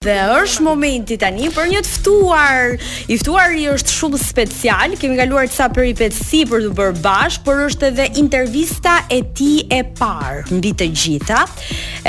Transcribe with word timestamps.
Dhe 0.00 0.14
është 0.32 0.62
momenti 0.64 1.16
tani 1.20 1.50
për 1.52 1.66
një 1.74 1.80
të 1.84 1.90
ftuar. 1.92 2.70
I 3.12 3.16
ftuari 3.20 3.66
është 3.74 3.92
shumë 3.98 4.20
special. 4.22 4.94
Kemi 4.96 5.18
kaluar 5.18 5.42
disa 5.44 5.66
peripeci 5.76 6.38
për 6.48 6.62
të 6.62 6.70
bërë 6.78 7.02
bashkë, 7.04 7.42
por 7.44 7.60
është 7.66 7.90
edhe 7.90 8.06
intervista 8.22 8.94
e 9.12 9.18
ti 9.36 9.50
e 9.68 9.82
parë 10.00 10.54
mbi 10.56 10.72
të 10.80 10.86
gjitha. 11.02 11.42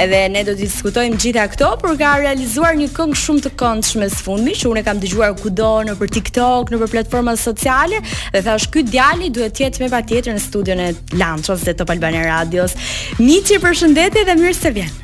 Edhe 0.05 0.21
ne 0.31 0.45
do 0.47 0.55
të 0.55 0.69
diskutojmë 0.69 1.19
gjitha 1.19 1.43
këto, 1.51 1.73
por 1.83 1.99
ka 1.99 2.13
realizuar 2.23 2.79
një 2.79 2.87
këngë 2.95 3.19
shumë 3.25 3.43
të 3.49 3.53
këndshme 3.59 4.07
së 4.15 4.23
fundmi, 4.23 4.53
që 4.61 4.71
unë 4.71 4.83
e 4.85 4.87
kam 4.87 5.01
dëgjuar 5.03 5.35
kudo 5.43 5.73
në 5.89 5.97
për 5.99 6.15
TikTok, 6.15 6.71
në 6.71 6.79
për 6.85 6.93
platforma 6.95 7.35
sociale, 7.43 7.99
dhe 8.31 8.45
thash 8.47 8.71
ky 8.71 8.85
djali 8.87 9.27
duhet 9.35 9.57
të 9.59 9.67
jetë 9.67 9.83
me 9.83 9.91
patjetër 9.97 10.39
në 10.39 10.45
studion 10.47 10.85
e 10.87 10.93
Lanços 11.19 11.67
dhe 11.67 11.75
Top 11.83 11.91
Albana 11.91 12.23
Radios. 12.31 12.77
Niçi, 13.19 13.59
përshëndetje 13.67 14.23
dhe 14.31 14.39
mirë 14.45 14.61
se 14.63 14.71
vjen. 14.79 14.99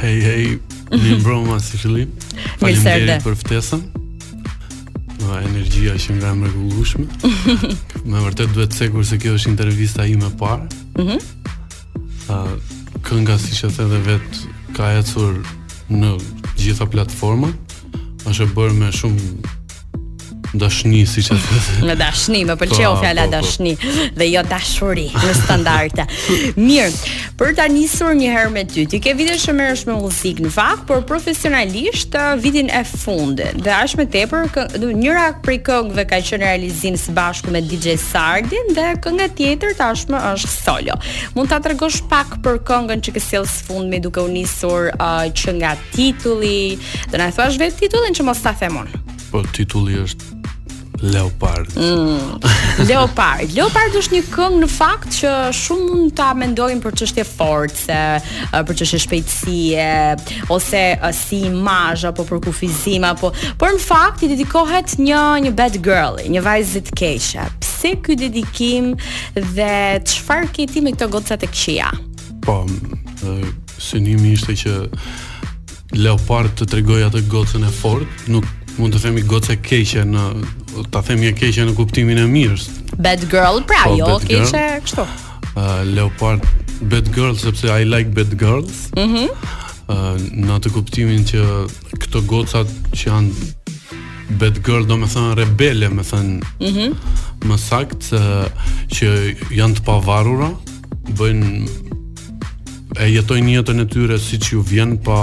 Hey, 0.00 0.20
hey, 0.24 0.54
Mi 0.90 1.16
mbroma 1.16 1.58
si 1.60 1.76
fillim. 1.80 2.08
Faleminderit 2.60 3.24
për 3.24 3.36
ftesën. 3.40 3.82
Me 5.24 5.38
energji 5.46 5.92
që 6.04 6.16
nga 6.18 6.32
e 6.34 6.38
mrekullueshme. 6.42 7.06
Me 8.10 8.22
vërtet 8.26 8.52
duhet 8.54 8.74
të 8.74 8.80
sekur 8.82 9.06
se 9.08 9.18
kjo 9.22 9.36
është 9.38 9.52
intervista 9.54 10.04
ime 10.08 10.28
e 10.28 10.34
parë. 10.42 10.80
Mhm. 11.00 11.26
Ëh, 12.34 12.52
kënga 13.08 13.38
siç 13.44 13.62
e 13.68 13.72
thënë 13.78 14.02
vet 14.10 14.40
ka 14.76 14.90
ecur 15.00 15.40
në 15.90 16.14
gjitha 16.60 16.88
platformat. 16.92 17.76
Është 18.28 18.50
bërë 18.56 18.74
me 18.80 18.88
shumë 18.96 19.24
dashni 20.54 21.02
siç 21.06 21.30
e 21.34 21.38
thotë. 21.38 21.74
Në 21.88 21.96
dashni, 21.98 22.42
më 22.46 22.56
pëlqeo 22.62 22.92
po, 22.94 23.00
fjala 23.02 23.26
po, 23.26 23.32
po. 23.32 23.38
dashni 23.38 23.74
dhe 24.18 24.28
jo 24.30 24.42
dashuri 24.48 25.06
në 25.14 25.32
standarde. 25.40 26.06
Mirë, 26.56 27.14
për 27.40 27.54
ta 27.58 27.66
nisur 27.70 28.14
një 28.16 28.30
herë 28.34 28.52
me 28.54 28.64
ty. 28.70 28.86
Ti 28.90 29.00
ke 29.04 29.14
vite 29.18 29.34
shumë 29.42 29.58
më 29.60 29.78
shumë 29.82 29.98
muzik 29.98 30.42
në 30.44 30.52
fakt, 30.54 30.86
por 30.90 31.02
profesionalisht 31.10 32.14
uh, 32.18 32.34
vitin 32.42 32.70
e 32.70 32.82
fundit. 32.88 33.58
Dhe 33.66 33.72
as 33.74 33.96
më 33.98 34.06
tepër, 34.14 34.48
njëra 34.94 35.26
prej 35.44 35.60
këngëve 35.66 36.06
ka 36.12 36.20
qenë 36.28 36.44
realizim 36.46 36.96
së 37.00 37.14
bashku 37.16 37.52
me 37.54 37.62
DJ 37.64 37.96
Sardin 38.00 38.70
dhe 38.76 38.88
kënga 39.04 39.28
tjetër 39.38 39.74
tashmë 39.80 40.22
është 40.34 40.52
solo. 40.54 40.98
Mund 41.34 41.50
ta 41.50 41.58
tregosh 41.64 41.98
pak 42.10 42.38
për 42.44 42.62
këngën 42.68 43.02
që 43.08 43.16
ke 43.16 43.22
së 43.26 43.42
së 43.54 43.66
fundmi 43.68 43.98
duke 44.00 44.22
u 44.24 44.30
nisur 44.32 44.90
uh, 44.94 45.26
që 45.34 45.58
nga 45.58 45.74
titulli, 45.96 46.78
do 47.12 47.20
na 47.20 47.30
thuash 47.34 47.58
vetë 47.60 47.82
titullin 47.86 48.14
që 48.16 48.24
mos 48.28 48.40
ta 48.44 48.54
themon. 48.56 48.88
Po 49.34 49.42
titulli 49.54 49.98
është 50.04 50.33
Leopard. 51.10 51.68
Mm. 51.76 52.86
Leopard. 52.88 53.52
Leopard 53.54 53.96
është 53.98 54.16
një 54.16 54.20
këngë 54.32 54.60
në 54.62 54.68
fakt 54.72 55.10
që 55.18 55.32
shumë 55.58 55.86
mund 55.90 56.14
ta 56.16 56.30
mendojmë 56.38 56.80
për 56.84 56.96
çështje 57.00 57.24
force, 57.28 57.98
për 58.56 58.78
çështje 58.80 59.00
shpejtësie 59.04 60.46
ose 60.54 60.82
si 61.18 61.42
imazh 61.50 62.06
apo 62.08 62.24
për 62.28 62.40
kufizim 62.46 63.04
apo 63.08 63.32
por 63.60 63.74
në 63.76 63.84
fakt 63.84 64.24
i 64.26 64.30
dedikohet 64.32 64.96
një 65.04 65.20
një 65.48 65.54
bad 65.58 65.76
girl, 65.84 66.16
një 66.24 66.40
vajzë 66.46 66.84
të 66.88 66.96
keqe. 67.02 67.46
Pse 67.62 67.94
ky 68.04 68.16
dedikim 68.24 68.94
dhe 69.36 70.00
çfarë 70.08 70.50
ke 70.56 70.68
ti 70.72 70.80
me 70.84 70.94
këto 70.96 71.10
gocat 71.18 71.44
e 71.44 71.52
këqija? 71.52 71.92
Po, 72.48 72.62
synimi 73.80 74.32
ishte 74.38 74.56
që 74.64 74.76
Leopard 76.00 76.56
të 76.58 76.66
tregoj 76.72 77.04
atë 77.10 77.20
gocën 77.30 77.62
e 77.68 77.76
fort, 77.76 78.24
nuk 78.34 78.48
mund 78.78 78.94
të 78.94 79.00
themi 79.06 79.22
goce 79.28 79.56
keqe 79.62 80.02
në 80.08 80.24
ta 80.90 81.02
themi 81.06 81.28
e 81.30 81.34
keqe 81.36 81.66
në 81.68 81.74
kuptimin 81.78 82.18
e 82.18 82.24
mirë. 82.30 82.58
Bad 82.98 83.26
girl, 83.30 83.60
pra, 83.68 83.84
po, 83.88 83.94
jo, 83.98 84.16
keqe 84.24 84.64
kështu. 84.84 85.04
Uh, 85.54 85.84
leopard 85.86 86.42
bad 86.90 87.06
girl 87.14 87.36
sepse 87.38 87.68
I 87.70 87.84
like 87.88 88.10
bad 88.14 88.38
girls. 88.40 88.88
Mhm. 88.96 89.10
Mm 89.10 89.52
uh, 89.92 90.32
në 90.32 90.54
atë 90.58 90.70
kuptimin 90.74 91.26
që 91.28 91.42
këto 92.02 92.22
gocat 92.30 92.70
që 92.94 93.06
janë 93.06 93.52
bad 94.40 94.58
girl 94.64 94.86
do 94.88 94.96
me 94.96 95.04
thënë 95.12 95.34
rebele 95.42 95.90
me 95.92 96.00
thënë 96.06 96.36
mm 96.60 97.22
më 97.50 97.58
saktë, 97.60 98.18
uh, 98.18 98.68
që 98.88 99.08
janë 99.58 99.78
të 99.78 99.82
pavarura 99.84 100.48
bëjnë 101.12 103.00
e 103.04 103.08
jetojnë 103.12 103.58
jetën 103.58 103.82
e 103.82 103.84
tyre 103.92 104.16
si 104.22 104.38
që 104.40 104.52
ju 104.56 104.62
vjen 104.72 104.94
pa 105.04 105.18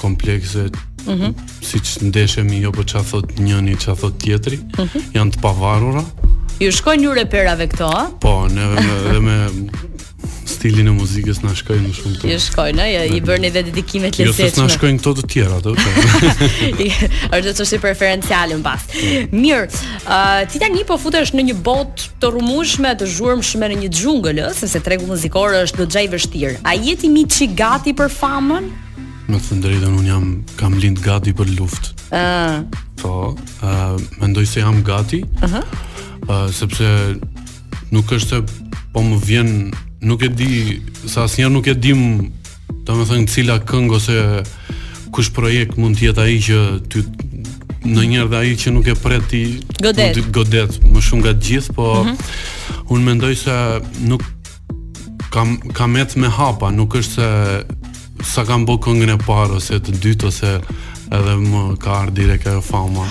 komplekset 0.00 0.78
-hmm. 1.06 1.34
si 1.64 1.78
që 1.80 2.08
ndeshemi 2.10 2.60
jo 2.62 2.70
për 2.74 2.82
po 2.82 2.88
që 2.90 2.98
a 3.00 3.04
thot 3.10 3.42
njëni, 3.42 3.76
që 3.82 3.92
a 3.92 3.96
thot 4.00 4.18
tjetri, 4.22 4.58
mm 4.58 4.86
-hmm. 4.86 5.04
janë 5.14 5.32
të 5.36 5.40
pavarura. 5.42 6.04
Ju 6.62 6.72
shkojnë 6.72 7.02
një 7.06 7.14
reperave 7.22 7.66
këto, 7.68 7.90
a? 8.00 8.04
Po, 8.20 8.32
ne 8.48 8.64
dhe 9.12 9.20
me 9.20 9.36
stilin 10.46 10.86
e 10.88 10.92
muzikës 10.96 11.42
na 11.44 11.52
shkojnë 11.58 11.90
shumë 11.98 12.16
të. 12.22 12.30
Ju 12.32 12.38
shkojnë, 12.40 12.84
ja, 12.94 13.02
i 13.04 13.20
bërni 13.20 13.50
dhe 13.52 13.60
dedikimet 13.66 14.16
të 14.16 14.22
jo, 14.24 14.30
lezetshme. 14.32 14.46
Jo, 14.46 14.54
s'na 14.56 14.72
shkojnë 14.74 14.98
këto 14.98 15.12
të 15.20 15.24
tjera, 15.32 15.56
ato. 15.58 15.74
Është 17.36 17.42
çështë 17.44 17.64
është 17.64 17.80
preferenciale 17.82 18.56
mbas. 18.62 18.86
Mirë, 19.32 19.68
ë 19.68 20.08
uh, 20.08 20.42
ti 20.50 20.58
tani 20.62 20.84
po 20.88 20.96
futesh 21.02 21.34
në 21.36 21.44
një 21.50 21.56
botë 21.68 22.02
të 22.22 22.30
rrumbullshme, 22.32 22.94
të 23.02 23.06
zhurmshme 23.18 23.66
në 23.74 23.82
një 23.82 23.90
xhungël, 24.00 24.40
ëh, 24.48 24.54
sepse 24.60 24.80
tregu 24.80 25.04
muzikor 25.06 25.50
është 25.60 25.78
goxha 25.84 26.00
i 26.06 26.12
vështirë. 26.14 26.56
A 26.64 26.72
jeti 26.74 27.08
miçi 27.12 27.46
gati 27.52 27.92
për 27.92 28.08
famën? 28.20 28.64
Me 29.26 29.40
të 29.42 29.56
ndrejtën, 29.58 29.96
unë 29.98 30.06
jam, 30.08 30.26
kam 30.58 30.76
lindë 30.78 31.02
gati 31.02 31.32
për 31.34 31.48
luft. 31.58 31.88
Uh. 32.14 32.60
Po, 33.00 33.34
uh, 33.34 33.96
mendoj 34.22 34.44
se 34.46 34.60
jam 34.62 34.82
gati, 34.86 35.22
uh 35.42 35.52
-huh. 35.52 35.64
uh, 36.30 36.52
sepse 36.54 37.16
nuk 37.90 38.12
është 38.12 38.28
se 38.28 38.60
po 38.92 39.00
më 39.00 39.18
vjen, 39.24 39.72
nuk 40.00 40.22
e 40.24 40.28
di, 40.28 40.82
sa 41.06 41.24
asë 41.24 41.40
njerë 41.40 41.52
nuk 41.52 41.66
e 41.66 41.74
dim, 41.74 42.32
ta 42.86 42.94
me 42.94 43.04
thënë, 43.04 43.26
cila 43.30 43.58
këngë 43.58 43.94
ose 43.94 44.42
kush 45.12 45.30
projekt 45.32 45.76
mund 45.76 45.96
tjetë 45.98 46.20
aji 46.22 46.38
që 46.40 46.58
ty 46.88 46.98
në 47.84 48.04
njerë 48.08 48.28
dhe 48.30 48.36
aji 48.36 48.54
që 48.56 48.70
nuk 48.70 48.86
e 48.88 48.94
preti 48.94 49.60
godet, 49.82 50.32
godet 50.32 50.80
më 50.92 51.00
shumë 51.00 51.20
nga 51.22 51.32
gjithë, 51.34 51.72
po 51.74 52.00
uh 52.00 52.06
unë 52.88 53.04
mendoj 53.04 53.34
se 53.34 53.52
nuk 54.06 54.22
kam 55.30 55.58
kam 55.72 55.96
et 55.96 56.16
me 56.16 56.28
hapa, 56.28 56.70
nuk 56.70 56.94
është 56.94 57.10
se 57.14 57.28
sa 58.26 58.42
kam 58.48 58.66
bë 58.66 58.74
këngën 58.84 59.12
e 59.16 59.22
parë 59.24 59.60
ose 59.60 59.78
të 59.80 59.92
dytë 60.02 60.26
ose 60.30 60.54
edhe 61.14 61.34
më 61.38 61.60
ka 61.78 61.92
ardhur 62.00 62.14
direkt 62.16 62.48
ajo 62.50 62.60
fama. 62.66 63.04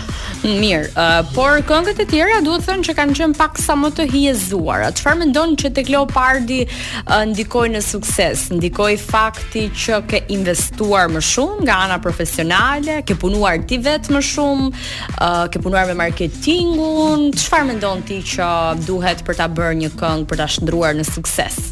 Mirë, 0.44 0.90
uh, 1.00 1.20
por 1.32 1.62
këngët 1.70 2.02
e 2.04 2.06
tjera 2.12 2.42
duhet 2.44 2.66
thënë 2.68 2.84
që 2.90 2.96
kanë 2.98 3.14
qenë 3.20 3.38
pak 3.40 3.60
sa 3.64 3.78
më 3.80 3.94
të 3.96 4.08
hiezuara. 4.12 4.90
Çfarë 5.00 5.20
mendon 5.22 5.54
që 5.62 5.70
te 5.78 5.86
Leopardi 5.88 6.58
uh, 6.68 7.22
ndikoi 7.32 7.70
në 7.78 7.82
sukses? 7.86 8.44
Ndikoi 8.52 8.98
fakti 9.00 9.66
që 9.86 10.02
ke 10.12 10.20
investuar 10.36 11.08
më 11.16 11.22
shumë 11.24 11.64
nga 11.70 11.78
ana 11.86 11.98
profesionale, 12.04 12.98
ke 13.08 13.16
punuar 13.22 13.62
ti 13.70 13.80
vetë 13.88 14.12
më 14.18 14.24
shumë, 14.32 14.68
uh, 15.16 15.46
ke 15.54 15.62
punuar 15.64 15.88
me 15.88 15.96
marketingun. 16.04 17.30
Çfarë 17.40 17.70
mendon 17.72 18.04
ti 18.12 18.20
që 18.34 18.50
duhet 18.90 19.24
për 19.28 19.40
ta 19.40 19.48
bërë 19.48 19.80
një 19.86 19.94
këngë 20.02 20.28
për 20.34 20.44
ta 20.44 20.50
shndruar 20.58 21.00
në 21.00 21.08
sukses? 21.14 21.72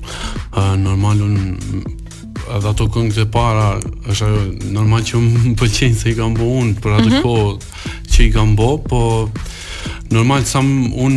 Uh, 0.55 0.71
normal 0.79 1.27
un 1.27 1.37
edhe 2.51 2.67
ato 2.69 2.87
këngët 2.91 3.23
e 3.23 3.25
para 3.31 3.77
është 4.11 4.27
ajo 4.27 4.43
normal 4.75 5.03
që 5.07 5.21
më 5.23 5.53
pëlqejnë 5.59 5.99
se 5.99 6.11
i 6.13 6.17
kam 6.17 6.33
bë 6.37 6.47
unë 6.47 6.75
për 6.83 6.97
atë 6.97 7.05
mm 7.05 7.13
-hmm. 7.13 7.25
kohë 7.25 8.07
që 8.13 8.21
i 8.27 8.31
kam 8.35 8.55
bë, 8.59 8.69
po 8.89 9.01
normal 10.11 10.45
sa 10.45 10.59
un 10.59 11.13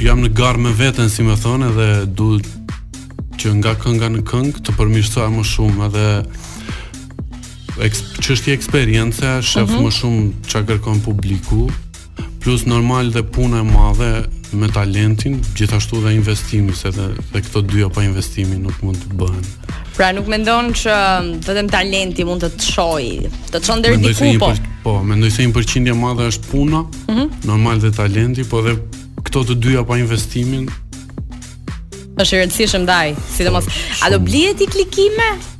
jam 0.00 0.20
në 0.24 0.30
garë 0.32 0.58
me 0.58 0.72
veten 0.72 1.10
si 1.10 1.22
më 1.22 1.36
thonë 1.44 1.70
edhe 1.72 1.88
du 2.06 2.28
që 3.38 3.54
nga 3.60 3.74
kënga 3.82 4.08
në 4.16 4.22
këngë 4.28 4.64
të 4.64 4.76
përmirësoja 4.76 5.30
më 5.30 5.44
shumë 5.44 5.86
edhe 5.88 6.06
eksp, 7.86 8.04
çështje 8.24 8.52
eksperiencë, 8.54 9.40
shef 9.42 9.68
mm 9.70 9.74
-hmm. 9.76 9.86
më 9.86 9.90
shumë 9.98 10.22
çka 10.46 10.62
kërkon 10.68 11.00
publiku. 11.00 11.70
Plus 12.40 12.64
normal 12.66 13.10
dhe 13.12 13.22
puna 13.22 13.58
e 13.58 13.62
madhe 13.62 14.12
me 14.54 14.68
talentin, 14.68 15.40
gjithashtu 15.54 16.00
dhe 16.04 16.12
investimi, 16.14 16.72
se 16.76 16.90
dhe, 16.90 17.06
dhe 17.32 17.40
këto 17.42 17.62
dyja 17.66 17.88
pa 17.94 18.02
investimi 18.06 18.58
nuk 18.60 18.78
mund 18.84 18.98
të 19.04 19.16
bëhen. 19.20 19.46
Pra 19.96 20.10
nuk 20.16 20.28
mendon 20.30 20.70
që 20.76 20.94
um, 20.94 21.30
vetëm 21.44 21.70
talenti 21.72 22.24
mund 22.28 22.44
të 22.44 22.52
të 22.54 22.70
shoj, 22.70 23.08
të 23.50 23.56
të 23.56 23.64
shëndër 23.68 23.98
diku 24.04 24.32
po? 24.40 24.50
Për, 24.50 24.72
po, 24.84 24.96
mendoj 25.02 25.32
se 25.34 25.46
një 25.46 25.54
përqindje 25.56 25.96
madhe 25.98 26.28
është 26.30 26.50
puna, 26.50 26.82
mm 26.82 27.14
-hmm. 27.14 27.46
normal 27.50 27.80
dhe 27.82 27.90
talenti, 27.90 28.44
po 28.44 28.62
dhe 28.62 28.76
këto 29.26 29.44
të 29.50 29.54
dyja 29.66 29.82
pa 29.86 29.98
investimin, 29.98 30.68
është 32.16 32.36
i 32.36 32.38
rëndësishëm 32.42 32.82
ndaj, 32.86 33.06
mos 33.52 33.64
po, 33.64 33.72
A 34.06 34.10
do 34.10 34.18
blihet 34.18 34.60
i 34.60 34.66
klikime? 34.66 35.55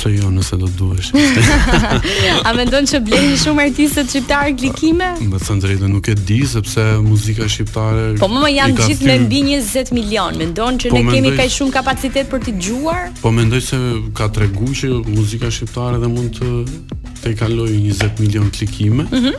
pse 0.00 0.12
jo 0.16 0.30
nëse 0.32 0.56
do 0.56 0.66
duhesh. 0.78 1.10
A 2.48 2.52
mendon 2.56 2.86
se 2.88 3.00
blen 3.04 3.26
një 3.32 3.36
shumë 3.42 3.66
artistë 3.68 4.04
shqiptar 4.08 4.48
klikime? 4.56 5.10
Më 5.32 5.40
të 5.44 5.56
drejtë 5.64 5.90
nuk 5.92 6.08
e 6.08 6.14
di 6.16 6.38
sepse 6.48 6.86
muzika 7.04 7.48
shqiptare 7.50 8.06
Po 8.20 8.28
më 8.32 8.52
janë 8.54 8.78
gjithë 8.86 9.10
me 9.10 9.16
mbi 9.26 9.42
20 9.60 9.92
milion. 9.96 10.40
Mendon 10.40 10.80
që 10.80 10.92
po, 10.94 10.98
ne 11.02 11.12
kemi 11.12 11.34
kaq 11.36 11.52
shumë 11.58 11.74
kapacitet 11.76 12.30
për 12.32 12.44
t'i 12.46 12.54
dëgjuar? 12.56 13.10
Po 13.20 13.32
mendoj 13.34 13.60
se 13.68 13.80
ka 14.16 14.28
tregu 14.32 14.70
që 14.80 14.90
muzika 15.12 15.52
shqiptare 15.52 16.00
dhe 16.02 16.08
mund 16.12 16.40
të 16.40 16.98
të 17.20 17.34
kaloj 17.36 17.68
20 17.68 18.20
milion 18.24 18.48
klikime. 18.56 19.04
Mhm. 19.12 19.36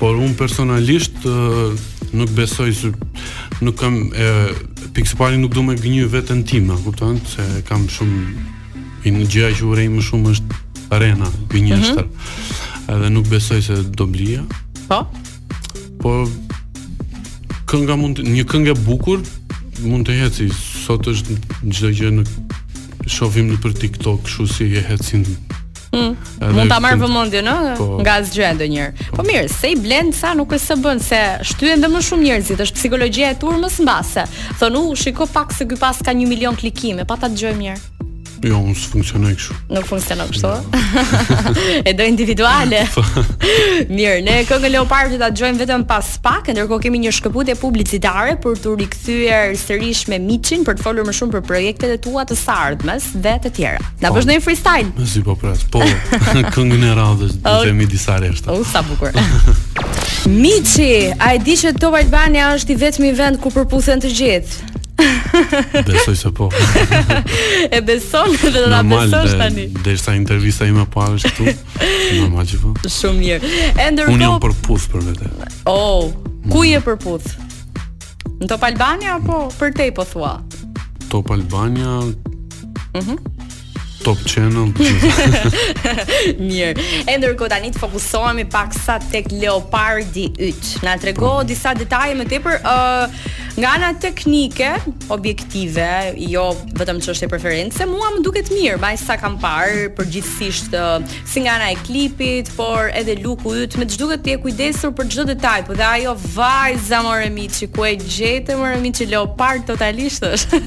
Por 0.00 0.16
un 0.18 0.34
personalisht 0.34 1.22
nuk 2.10 2.30
besoj 2.34 2.72
se 2.80 2.90
nuk 3.62 3.76
kam 3.78 4.02
pikëpari 4.96 5.38
nuk 5.38 5.54
do 5.54 5.62
më 5.68 5.76
gënjë 5.78 6.08
veten 6.10 6.40
tim, 6.42 6.72
e 6.74 6.78
kupton 6.82 7.20
se 7.34 7.44
kam 7.68 7.86
shumë 7.86 8.48
Po 9.00 9.08
një 9.08 9.26
gjë 9.32 9.50
që 9.58 9.66
urrej 9.68 9.88
më 9.94 10.02
shumë 10.04 10.32
është 10.36 10.58
arena 10.92 11.26
gënjeshtër. 11.52 12.04
Mhm. 12.04 12.10
Mm 12.10 12.86
-hmm. 12.86 12.94
Edhe 12.94 13.08
nuk 13.14 13.26
besoj 13.30 13.60
se 13.62 13.74
do 13.96 14.06
blija. 14.06 14.42
Po. 14.88 15.06
Po 16.02 16.14
kënga 17.70 17.96
mund 17.96 18.18
të, 18.18 18.24
një 18.36 18.44
këngë 18.50 18.68
e 18.70 18.74
bukur 18.84 19.20
mund 19.84 20.08
të 20.08 20.12
heci 20.20 20.48
sot 20.86 21.06
është 21.06 21.28
çdo 21.70 21.88
gjë 21.94 22.10
në 22.18 22.22
shohim 23.14 23.46
në 23.52 23.56
për 23.62 23.72
TikTok, 23.80 24.20
kështu 24.26 24.46
si 24.54 24.64
e 24.76 24.82
hecin. 24.90 25.24
Mm. 25.92 26.14
Mund 26.54 26.70
ta 26.70 26.80
marr 26.80 26.98
vëmendje, 27.00 27.42
no? 27.42 27.54
po, 27.78 27.84
nga 28.02 28.12
asgjë 28.20 28.52
ndonjëherë. 28.56 28.92
Po, 29.16 29.16
po 29.16 29.22
mirë, 29.26 29.48
se 29.50 29.70
i 29.70 29.76
blend 29.78 30.14
sa 30.14 30.34
nuk 30.34 30.52
e 30.52 30.56
së 30.58 30.74
bën 30.82 31.00
se 31.02 31.20
shtyhen 31.50 31.80
dhe 31.82 31.88
më 31.90 32.00
shumë 32.06 32.22
njerëzit, 32.26 32.60
është 32.64 32.76
psikologjia 32.78 33.30
e 33.30 33.34
turmës 33.42 33.80
mbase. 33.82 34.24
Thonë, 34.60 34.76
"U, 34.78 34.94
shiko 34.96 35.26
pak 35.26 35.52
se 35.52 35.64
ky 35.66 35.76
pas 35.76 35.96
ka 36.04 36.10
1 36.12 36.26
milion 36.26 36.54
klikime, 36.56 37.04
pa 37.04 37.16
ta 37.16 37.28
mirë." 37.28 37.99
Jo, 38.40 38.56
unë 38.64 38.72
së 38.80 38.86
funksionoj 38.94 39.32
Nuk 39.68 39.84
funksionoj 39.88 40.24
kështu. 40.32 40.48
Jo. 40.48 40.82
e 41.88 41.92
do 41.92 42.04
individuale. 42.08 42.78
Mirë, 43.92 44.22
ne 44.24 44.36
këngë 44.48 44.70
të 44.72 45.18
ta 45.20 45.28
gjojmë 45.36 45.60
vetëm 45.60 45.84
pas 45.90 46.06
pak, 46.24 46.48
ndërko 46.54 46.78
kemi 46.80 47.02
një 47.02 47.12
shkëput 47.18 47.50
e 47.52 47.56
publicitare 47.60 48.38
për 48.40 48.56
të 48.64 48.72
rikëthyër 48.80 49.52
sërish 49.60 50.06
me 50.08 50.18
miqin 50.24 50.64
për 50.64 50.78
të 50.80 50.84
folur 50.86 51.04
më 51.10 51.16
shumë 51.18 51.34
për 51.36 51.44
projektet 51.50 51.92
e 51.98 51.98
tua 52.06 52.24
të 52.30 52.38
sardmes 52.40 53.10
dhe 53.12 53.36
të 53.44 53.52
tjera. 53.58 53.84
Na 54.00 54.08
pa, 54.14 54.24
po. 54.24 54.40
freestyle. 54.46 54.88
Më 54.96 55.10
zi 55.12 55.24
po 55.28 55.36
pres, 55.36 55.66
po, 55.74 55.84
këngë 56.56 56.80
në 56.86 56.94
radhës, 56.96 57.36
dhe 57.44 57.56
të 57.66 57.76
mi 57.76 57.90
disa 57.92 58.16
reshtë. 58.24 58.56
U, 58.56 58.64
sa 58.72 58.80
bukur. 58.88 59.20
Michi, 60.30 61.10
a 61.16 61.34
e 61.36 61.44
di 61.44 61.58
që 61.60 61.76
Top 61.80 62.00
Albania 62.00 62.54
është 62.56 62.72
i 62.72 62.80
vetëmi 62.86 63.12
vend 63.20 63.40
ku 63.44 63.52
përputhen 63.52 64.00
të 64.04 64.16
gjithë? 64.16 64.69
Besoj 65.92 66.16
se 66.16 66.30
po. 66.30 66.48
e 67.70 67.80
beson 67.80 68.34
edhe 68.44 68.52
do 68.60 68.70
ta 68.70 68.82
besosh 68.82 69.32
tani. 69.38 69.66
Dhe 69.66 70.16
intervista 70.16 70.66
ime 70.66 70.84
po 70.90 71.00
avesh 71.00 71.24
këtu? 71.24 71.46
Normal 72.22 72.44
që 72.50 72.60
po. 72.62 72.74
Shumë 72.84 73.20
mirë. 73.22 73.50
Ender 73.86 74.12
Unë 74.12 74.26
jam 74.26 74.36
për 74.42 74.54
puth 74.66 74.88
për 74.92 75.06
vete. 75.08 75.32
Oh, 75.70 76.10
ku 76.52 76.64
je 76.68 76.80
për 76.84 76.98
puth? 77.00 77.32
Në 78.40 78.48
Top 78.48 78.64
Albania 78.68 79.16
apo 79.18 79.46
për 79.60 79.74
te 79.76 79.90
po 79.96 80.04
thua? 80.08 80.36
Top 81.12 81.32
Albania. 81.36 81.98
Mhm. 82.94 83.04
Mm 83.04 83.20
Top 84.00 84.16
Channel. 84.24 84.70
Mirë. 86.40 86.84
E 87.04 87.16
ndërkohë 87.18 87.50
tani 87.52 87.68
të 87.74 87.82
fokusohemi 87.82 88.46
pak 88.48 88.72
sa 88.72 88.94
tek 89.02 89.26
Leopardi 89.28 90.24
3. 90.38 90.78
Na 90.86 90.94
trego 90.96 91.26
po. 91.26 91.42
disa 91.44 91.74
detaje 91.76 92.14
më 92.16 92.24
tepër 92.32 92.56
ë 92.64 92.72
uh, 92.72 93.18
Nga 93.56 93.68
ana 93.68 93.92
teknike, 93.98 94.68
objektive, 95.10 95.86
jo 96.30 96.42
vetëm 96.78 97.00
çështje 97.02 97.26
preferencë, 97.32 97.86
mua 97.90 98.12
më 98.14 98.20
duket 98.24 98.50
mirë, 98.54 98.78
baj 98.80 98.98
sa 99.02 99.16
kam 99.18 99.34
parë 99.42 99.88
përgjithsisht 99.98 100.74
uh, 100.78 101.00
si 101.28 101.42
nga 101.44 101.56
ana 101.58 101.72
e 101.74 101.78
klipit, 101.82 102.52
por 102.56 102.92
edhe 102.94 103.16
luku 103.18 103.52
i 103.56 103.64
yt, 103.64 103.74
me 103.80 103.88
çdo 103.90 104.06
që 104.12 104.20
ti 104.22 104.36
e 104.36 104.38
kujdesur 104.44 104.94
për 104.94 105.10
çdo 105.12 105.24
detaj, 105.32 105.62
por 105.66 105.78
dhe 105.80 105.86
ajo 105.96 106.14
vajza 106.36 107.00
more 107.02 107.26
miçi 107.34 107.68
ku 107.74 107.86
e 107.90 107.96
gjetë 108.04 108.58
more 108.60 108.78
miçi 108.84 109.08
lo 109.10 109.24
par 109.38 109.58
totalisht 109.66 110.26
është. 110.30 110.60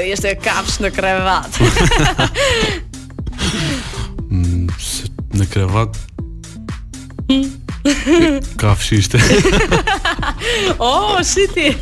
është 0.00 0.30
e 0.32 0.34
kafsh 0.46 0.80
në 0.84 0.92
krevat. 0.96 1.52
Mm, 4.34 4.66
në 5.38 5.44
krevat. 5.52 5.98
Hm? 7.28 7.44
Ka 8.60 8.74
fshishte. 8.74 9.18
oh, 10.80 11.20
shiti. 11.22 11.72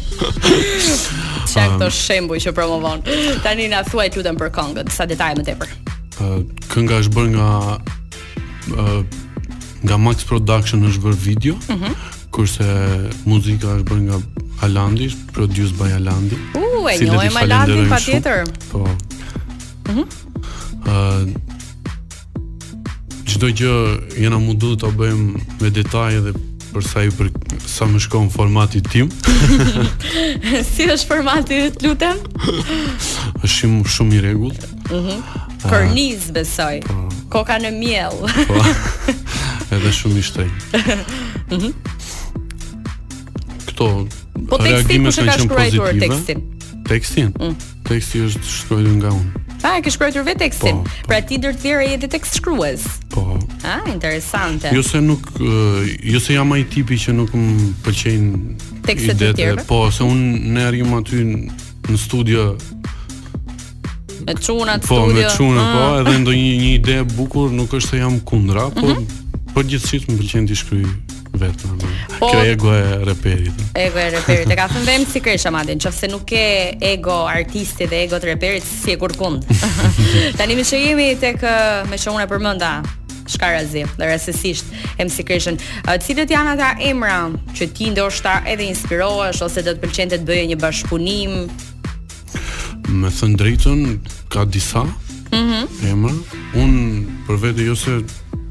Çka 1.46 1.66
këto 1.76 1.86
shembuj 1.94 2.42
që 2.42 2.52
promovon. 2.56 3.04
Tani 3.44 3.68
na 3.70 3.84
thuaj 3.86 4.10
lutem 4.18 4.38
për 4.40 4.50
këngët, 4.56 4.90
sa 4.90 5.06
detaje 5.06 5.38
më 5.38 5.44
tepër. 5.46 5.70
Kënga 6.72 6.98
është 7.04 7.14
bërë 7.18 7.30
nga 7.36 7.52
nga 9.82 9.96
Max 9.98 10.26
Production 10.26 10.82
është 10.90 11.04
bërë 11.06 11.22
video. 11.28 11.56
Mhm. 11.70 11.94
kurse 12.32 12.64
muzika 13.28 13.68
është 13.76 13.84
bërë 13.90 14.02
nga 14.08 14.18
Alandi, 14.66 15.08
produced 15.34 15.76
by 15.78 15.90
Alandi. 15.98 16.38
U, 16.58 16.88
e 16.88 16.96
njohem 17.04 17.36
Alandi 17.36 17.86
patjetër. 17.90 18.42
Po. 18.70 18.82
Mhm 19.88 21.42
çdo 23.42 23.48
gjë 23.58 24.20
jena 24.22 24.38
mundu 24.38 24.76
ta 24.78 24.86
bëjmë 24.94 25.40
me 25.58 25.68
detaj 25.74 26.14
dhe 26.22 26.30
për 26.72 26.82
sa 26.86 27.02
i 27.02 27.10
për 27.10 27.26
sa 27.66 27.84
më 27.90 27.98
shkon 28.04 28.28
formati 28.30 28.78
tim. 28.86 29.08
si 30.68 30.86
është 30.86 31.06
formati 31.10 31.54
yt, 31.66 31.82
lutem? 31.84 32.16
Është 32.38 33.54
shumë 33.56 33.84
shumë 33.96 34.14
i 34.14 34.18
rregullt. 34.28 34.60
Ëh. 34.62 34.66
Mhm. 34.94 35.16
Uh 35.62 35.66
Korniz 35.66 36.22
besoj. 36.34 36.78
Po. 36.86 36.92
Koka 37.34 37.56
në 37.62 37.70
miell. 37.80 38.16
po. 38.46 38.54
Edhe 39.74 39.90
shumë 39.98 40.16
i 40.20 40.22
shtrenjtë. 40.30 40.58
Ëh. 40.78 40.82
Mhm. 41.50 41.58
Uh 41.58 41.62
Kto? 43.72 43.86
Po 44.48 44.54
tekstin 44.62 44.98
po 45.02 45.10
shkruaj 45.18 45.70
dur 45.74 45.92
tekstin. 45.98 46.38
Tekstin? 46.86 47.34
Uh 47.42 47.58
Teksti 47.90 48.18
është 48.30 48.44
shkruar 48.54 48.86
nga 49.02 49.10
unë. 49.18 49.41
Pa, 49.62 49.78
ke 49.78 49.92
shkruar 49.94 50.24
vetë 50.26 50.42
tekstin. 50.48 50.80
Po, 50.82 50.90
po. 50.90 51.08
pra 51.08 51.20
ti 51.24 51.38
ndër 51.38 51.54
të 51.54 51.62
tjerë 51.62 52.08
tekst 52.10 52.40
shkrues. 52.40 52.84
Po. 53.14 53.22
Ah, 53.62 53.84
interesante. 53.92 54.72
Jo 54.74 54.82
se 54.82 55.00
nuk, 55.00 55.22
eh, 55.38 55.92
jo 56.12 56.20
se 56.20 56.34
jam 56.34 56.50
ai 56.52 56.64
tipi 56.66 56.98
që 56.98 57.14
nuk 57.14 57.30
më 57.30 57.70
pëlqejnë 57.86 58.82
tekstet 58.88 59.22
e 59.26 59.28
tjerëve. 59.38 59.64
Po, 59.68 59.84
se 59.94 60.02
unë 60.02 60.54
ne 60.56 60.66
arrijmë 60.66 60.98
aty 60.98 61.22
në 61.22 62.00
studio 62.00 62.48
me 64.26 64.34
çuna 64.38 64.78
studio. 64.80 64.84
Po, 64.88 65.06
me 65.14 65.28
çuna 65.30 65.62
po, 65.62 65.62
ah. 65.62 65.78
po, 65.78 65.86
edhe 66.02 66.18
ndonjë 66.24 66.42
një 66.62 66.74
ide 66.74 66.98
e 67.04 67.06
bukur, 67.16 67.54
nuk 67.54 67.78
është 67.78 67.94
se 67.94 68.02
jam 68.02 68.18
kundra, 68.20 68.68
po 68.74 68.82
mm 68.82 68.90
-hmm. 68.90 69.08
Po 69.54 69.60
më 69.62 69.78
pëlqen 70.18 70.46
të 70.48 70.54
shkruaj 70.58 70.86
vetë. 71.42 71.90
Po, 72.16 72.30
Kjo 72.30 72.44
ego 72.46 72.72
e 72.74 72.86
reperit. 73.08 73.62
Ego 73.78 74.00
e 74.02 74.08
reperit. 74.14 74.50
E 74.52 74.58
ka 74.58 74.68
thënë 74.70 74.86
vetëm 74.88 75.06
si 75.10 75.22
kresha 75.24 75.52
madje, 75.54 75.76
nëse 75.78 76.10
nuk 76.12 76.24
ke 76.30 76.44
ego 76.92 77.18
artisti 77.28 77.88
dhe 77.90 78.02
ego 78.06 78.20
të 78.22 78.30
reperit 78.32 78.66
si 78.66 78.94
e 78.94 78.98
kurkund. 79.00 79.46
Tani 80.38 80.58
më 80.58 80.66
shojemi 80.68 81.10
tek 81.22 81.42
me 81.90 81.98
shumë 82.00 82.22
unë 82.22 82.28
përmenda 82.34 82.72
Shkarazi, 83.32 83.84
dhe 83.98 84.08
rastësisht 84.10 84.72
MC 85.00 85.22
Creation. 85.26 85.56
Cilët 86.04 86.32
janë 86.34 86.56
ata 86.56 86.72
emra 86.84 87.18
që 87.56 87.70
ti 87.76 87.92
ndoshta 87.94 88.38
edhe 88.50 88.66
inspirohesh 88.72 89.42
ose 89.46 89.62
do 89.66 89.74
të 89.76 89.82
pëlqente 89.84 90.18
të 90.20 90.28
bëje 90.28 90.48
një 90.52 90.58
bashkëpunim? 90.62 91.36
Me 92.98 93.08
thënë 93.14 93.38
drejton, 93.38 93.84
ka 94.28 94.44
disa 94.54 94.82
mm 94.82 94.94
-hmm. 95.30 95.66
emra. 95.92 96.14
Unë 96.54 97.04
për 97.26 97.36
vete 97.44 97.62
jo 97.70 97.74
se 97.76 98.02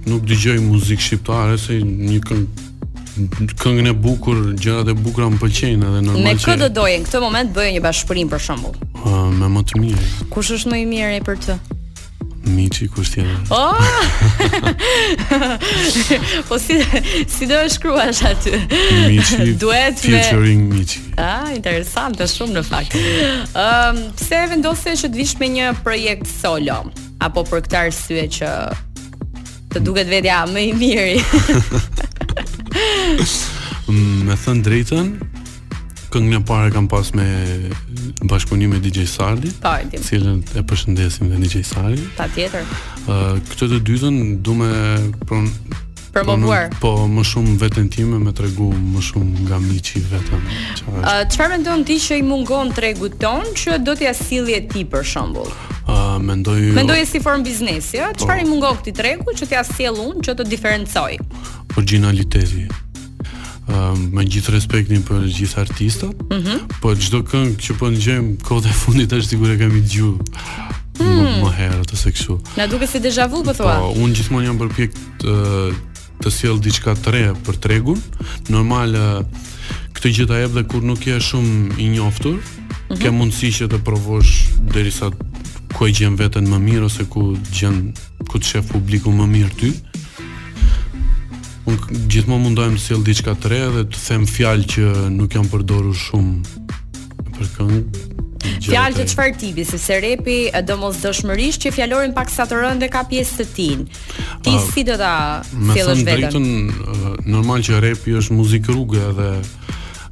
nuk 0.09 0.21
digjoj 0.29 0.57
muzikë 0.69 1.01
shqiptare 1.05 1.57
se 1.57 1.75
një 1.83 2.19
këngë 2.27 2.70
këngën 3.60 3.89
e 3.89 3.94
bukur, 3.94 4.38
gjërat 4.56 4.91
e 4.94 4.96
bukura 4.96 5.27
më 5.32 5.39
pëlqejnë 5.41 5.88
edhe 5.89 6.01
normal. 6.06 6.24
Me 6.25 6.36
kë 6.39 6.56
do 6.62 6.68
doje 6.80 7.00
në 7.01 7.08
këtë 7.08 7.22
moment 7.24 7.53
bëjë 7.56 7.74
një 7.77 7.84
bashkëpunim 7.84 8.30
për 8.32 8.44
shembull? 8.48 8.80
me 9.41 9.48
më 9.51 9.62
të 9.70 9.80
mirë. 9.80 10.10
Kush 10.32 10.51
është 10.56 10.72
më 10.72 10.80
i 10.80 10.86
miri 10.88 11.22
për 11.25 11.39
të? 11.46 11.58
Miçi 12.51 12.88
kush 12.89 13.12
tjetër? 13.13 13.50
Oh! 13.53 13.80
po 16.48 16.58
si 16.62 16.80
si 17.30 17.48
do 17.50 17.60
e 17.60 17.70
shkruash 17.70 18.24
aty? 18.32 18.56
Miçi. 19.08 19.53
Duhet 19.62 19.94
me 20.01 20.01
featuring 20.01 20.63
Miçi. 20.74 21.03
Ah, 21.22 21.51
interesante 21.53 22.25
shumë 22.32 22.58
në 22.60 22.65
fakt. 22.70 22.98
Ëm, 22.98 23.50
um, 23.62 24.01
pse 24.18 24.39
e 24.46 24.50
vendose 24.56 24.96
që 25.03 25.10
të 25.13 25.22
vish 25.22 25.36
me 25.41 25.51
një 25.60 25.70
projekt 25.86 26.30
solo 26.32 26.82
apo 27.22 27.44
për 27.50 27.68
këtë 27.68 27.82
arsye 27.86 28.27
që 28.39 28.53
të 29.75 29.84
duket 29.86 30.10
vetja 30.12 30.41
më 30.51 30.65
i 30.72 30.74
miri? 30.77 31.22
Mm, 33.88 34.24
me 34.27 34.36
thën 34.39 34.62
drejtën 34.63 35.08
këngën 36.12 36.36
e 36.36 36.41
parë 36.48 36.72
kam 36.75 36.88
pas 36.91 37.08
me 37.15 37.25
bashkëpunim 38.27 38.72
me 38.74 38.80
DJ 38.84 39.06
Sardi. 39.10 39.51
Po, 39.63 39.72
Cilën 40.08 40.39
e 40.60 40.63
përshëndesim 40.68 41.30
dhe 41.32 41.38
DJ 41.44 41.62
Sardi. 41.68 42.03
Patjetër. 42.18 42.65
Ë, 42.65 43.08
uh, 43.12 43.39
këtë 43.51 43.70
të 43.72 43.80
dytën 43.88 44.20
du 44.44 44.56
me 44.60 44.68
pron 45.27 45.48
promovuar. 46.15 46.68
Po, 46.84 46.91
më 47.12 47.24
shumë 47.27 47.53
veten 47.62 47.88
time 47.91 48.20
me 48.20 48.32
tregu 48.36 48.68
më 48.75 49.03
shumë 49.08 49.46
nga 49.48 49.60
miqi 49.63 50.03
vetëm. 50.12 50.44
Ë, 50.46 50.86
uh, 50.86 51.24
çfarë 51.32 51.56
mendon 51.56 51.84
ti 51.88 51.96
që 52.03 52.20
i 52.22 52.27
mungon 52.27 52.72
tregut 52.75 53.15
ton 53.24 53.44
që 53.63 53.80
do 53.88 53.96
t'ja 54.00 54.12
sillje 54.15 54.62
ti 54.72 54.84
për 54.91 55.03
shembull? 55.15 55.48
Ë, 55.84 55.98
uh, 55.98 56.13
mendoj 56.20 56.60
Mendoj 56.80 57.00
si 57.12 57.20
form 57.24 57.44
biznesi, 57.48 58.00
ja? 58.03 58.12
po, 58.15 58.24
çfarë 58.27 58.44
i 58.46 58.48
mungon 58.51 58.75
këtij 58.82 58.96
tregu 59.00 59.36
që 59.39 59.48
t'ja 59.51 59.63
sjell 59.74 60.00
unë 60.12 60.24
që 60.27 60.36
të 60.44 60.48
diferencoj? 60.56 61.12
Originaliteti. 61.80 62.68
Ehm, 63.72 64.10
me 64.16 64.25
gjithë 64.28 64.51
respektin 64.56 65.04
për 65.08 65.25
gjithë 65.32 65.60
artistat, 65.62 66.13
mm 66.13 66.42
-hmm. 66.44 66.62
por 66.82 66.98
çdo 67.00 67.20
këngë 67.24 67.56
që 67.63 67.72
po 67.80 67.90
ndjejm 67.92 68.25
kohët 68.46 68.68
e 68.70 68.74
fundit 68.74 69.12
është 69.13 69.30
sigurisht 69.30 69.56
e 69.56 69.60
kam 69.63 69.72
dëgjuar. 69.72 70.18
Hmm. 71.01 71.08
Më, 71.08 71.38
më 71.44 71.51
herë 71.58 71.86
të 71.92 71.96
seksu 71.98 72.36
Na 72.58 72.68
duke 72.68 72.86
si 72.88 73.00
deja 73.00 73.25
vu 73.28 73.42
po 73.44 73.54
thua 73.54 73.80
Po, 73.80 73.88
unë 74.04 74.13
gjithmonë 74.16 74.46
jam 74.46 74.58
përpjek 74.60 74.92
të, 75.20 75.36
të 76.22 76.30
siel 76.32 76.60
diqka 76.62 76.94
të 76.96 77.12
re 77.12 77.34
për 77.46 77.56
tregun 77.63 78.01
Normal 78.51 78.92
këtë 79.96 80.12
gjitha 80.13 80.36
e 80.44 80.48
dhe 80.51 80.63
kur 80.68 80.84
nuk 80.84 81.08
je 81.08 81.16
shumë 81.18 81.74
i 81.80 81.88
njoftur 81.96 82.34
mm 82.34 82.40
-hmm. 82.44 82.98
Ke 83.01 83.10
mhm. 83.10 83.18
mundësi 83.18 83.50
që 83.58 83.66
të 83.72 83.78
provosh 83.84 84.32
dheri 84.74 84.92
sa 84.92 85.10
ku 85.74 85.86
e 85.88 85.92
gjen 85.92 86.16
veten 86.16 86.46
më 86.50 86.60
mirë 86.68 86.86
ose 86.86 87.04
ku 87.10 87.38
gjen 87.58 87.94
ku 88.30 88.38
të 88.40 88.46
shef 88.46 88.66
publiku 88.68 89.10
më 89.12 89.25
mirë 89.28 89.56
ty 89.60 89.68
mm 89.72 89.74
-hmm. 89.74 89.90
Unë 91.70 91.98
gjithmonë 92.10 92.41
mundojmë 92.48 92.77
të 92.80 92.84
sjellë 92.84 93.06
diçka 93.06 93.34
të 93.41 93.50
re 93.51 93.60
dhe 93.75 93.82
të 93.94 94.00
them 94.01 94.24
fjalë 94.30 94.68
që 94.72 94.86
nuk 95.13 95.36
janë 95.38 95.51
përdorur 95.51 95.98
shumë 95.98 96.39
për 97.36 97.51
këngë. 97.58 97.82
Fjalë 98.65 98.98
të 98.98 99.03
çfarë 99.12 99.36
tipi, 99.41 99.65
sepse 99.65 99.98
repi 100.01 100.38
domosdoshmërisht 100.65 101.62
që 101.68 101.74
fjalorin 101.75 102.15
pak 102.18 102.32
sa 102.34 102.48
të 102.50 102.62
rëndë 102.63 102.89
ka 102.94 103.03
pjesë 103.12 103.38
të 103.44 103.46
tij. 103.53 103.75
Ti 104.46 104.53
A, 104.53 104.58
ah, 104.58 104.70
si 104.74 104.84
do 104.88 104.96
ta 104.98 105.13
sjellësh 105.53 106.01
vetën? 106.08 106.32
Drejtën, 106.32 106.48
eh, 106.70 107.27
normal 107.30 107.62
që 107.65 107.82
repi 107.86 108.15
është 108.18 108.39
muzikë 108.39 108.74
rrugë 108.74 109.03
edhe 109.12 109.30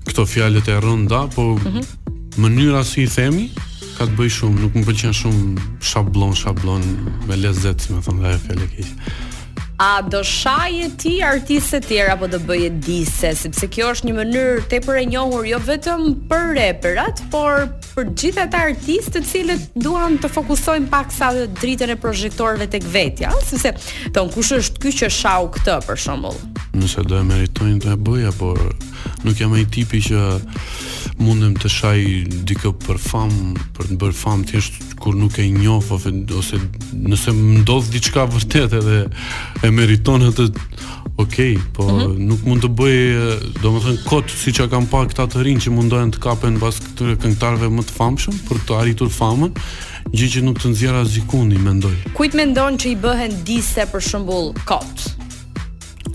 këto 0.06 0.28
fjalët 0.30 0.70
e 0.76 0.78
rënda, 0.86 1.24
po 1.34 1.56
mm 1.56 1.58
-hmm. 1.58 2.38
mënyra 2.44 2.84
si 2.92 3.08
i 3.08 3.08
themi 3.16 3.50
ka 3.98 4.06
të 4.06 4.14
bëj 4.18 4.30
shumë, 4.38 4.60
nuk 4.64 4.74
më 4.78 4.84
pëlqen 4.86 5.14
shumë 5.22 5.68
shabllon 5.82 6.34
shabllon 6.42 6.84
me 7.28 7.36
lezet, 7.36 7.82
si 7.82 7.90
më 7.94 8.02
thonë, 8.06 8.22
dha 8.24 8.38
fjalë 8.46 8.68
keq. 8.78 8.88
A 9.80 10.02
do 10.04 10.20
shaje 10.28 10.90
ti 11.00 11.12
artiste 11.24 11.80
të 11.80 11.88
tjerë 11.88 12.12
apo 12.18 12.28
do 12.28 12.36
bëje 12.44 12.68
disë, 12.84 13.30
sepse 13.46 13.70
kjo 13.72 13.94
është 13.94 14.10
një 14.10 14.16
mënyrë 14.18 14.64
tepër 14.74 14.98
e 15.00 15.04
njohur 15.08 15.46
jo 15.48 15.60
vetëm 15.64 16.02
për 16.28 16.44
reperat, 16.58 17.22
por 17.32 17.70
për 17.94 18.10
gjithë 18.12 18.44
ata 18.44 18.66
artistë 18.74 19.22
të 19.22 19.30
cilët 19.30 19.70
duan 19.80 20.18
të 20.20 20.28
fokusojnë 20.36 20.92
pak 20.92 21.16
sa 21.16 21.32
dritën 21.62 21.94
e 21.96 21.98
projektorëve 22.04 22.68
tek 22.76 22.90
vetja, 22.92 23.32
sepse 23.48 23.72
tonë, 24.18 24.34
kush 24.36 24.52
është 24.60 24.84
ky 24.84 24.92
që 25.00 25.12
shau 25.22 25.48
këtë 25.56 25.80
për 25.88 26.04
shembull. 26.10 26.42
Nëse 26.76 27.06
do 27.08 27.16
e 27.16 27.24
meritojnë 27.32 27.80
ta 27.88 27.96
bëj 27.96 28.28
apo 28.34 28.52
nuk 29.24 29.40
jam 29.40 29.56
ai 29.56 29.64
tipi 29.78 30.04
që 30.10 30.26
mundem 31.20 31.54
të 31.60 31.70
shaj 31.72 32.04
dikë 32.48 32.72
për 32.86 33.00
fam, 33.04 33.34
për 33.76 33.90
të 33.92 33.98
bërë 34.02 34.16
fam 34.18 34.44
thjesht 34.48 34.96
kur 35.02 35.16
nuk 35.20 35.38
e 35.40 35.46
njoh 35.52 35.90
ose 35.92 36.12
nëse 36.94 37.36
më 37.36 37.60
ndodh 37.64 37.90
diçka 37.94 38.24
vërtet 38.32 38.74
edhe 38.82 39.04
e 39.68 39.72
meriton 39.72 40.28
atë 40.32 40.50
Okej, 41.20 41.58
po 41.76 41.84
mm 41.84 42.00
-hmm. 42.00 42.28
nuk 42.30 42.46
mund 42.48 42.62
të 42.64 42.68
bëj, 42.80 43.00
do 43.62 43.68
më 43.74 43.80
thënë, 43.84 43.98
kotë 44.08 44.38
si 44.44 44.52
që 44.56 44.70
kam 44.72 44.86
pa 44.88 45.02
këta 45.04 45.26
të 45.28 45.44
rinë 45.44 45.62
që 45.66 45.70
mundohen 45.76 46.12
të 46.16 46.20
kapen 46.24 46.56
bas 46.60 46.80
këtëre 46.80 47.16
këngtarve 47.20 47.68
më 47.76 47.82
të 47.88 47.94
famshëm, 47.98 48.38
për 48.48 48.58
të 48.68 48.80
arritur 48.80 49.10
famën, 49.12 49.52
gjë 50.16 50.30
që 50.34 50.44
nuk 50.48 50.60
të 50.62 50.70
nëzjera 50.72 51.04
zikuni, 51.06 51.58
mendoj. 51.60 51.92
Kujt 52.16 52.34
mendon 52.34 52.78
që 52.80 52.88
i 52.90 52.96
bëhen 52.96 53.34
dise 53.44 53.84
për 53.92 54.00
shumbull 54.10 54.54
kotë? 54.66 55.04